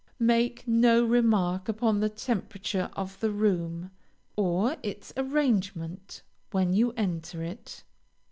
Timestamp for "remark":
1.05-1.69